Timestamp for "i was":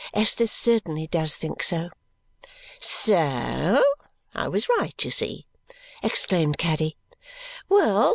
4.33-4.67